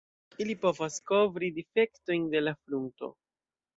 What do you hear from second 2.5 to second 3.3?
frunto.